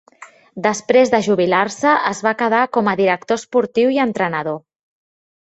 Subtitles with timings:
[0.67, 4.61] Després de jubilar-se es va quedar com a director esportiu i entrenador.